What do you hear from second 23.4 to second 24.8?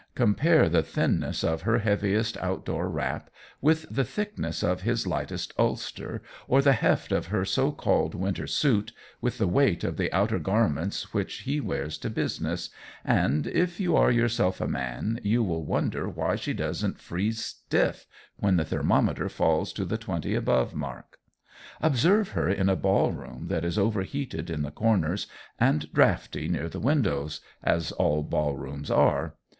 that is overheated in the